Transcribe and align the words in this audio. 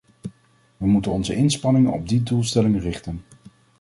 We 0.77 0.85
moeten 0.87 1.11
onze 1.11 1.35
inspanningen 1.35 1.91
op 1.91 2.09
die 2.09 2.23
doelstelling 2.23 2.81
richten. 2.81 3.21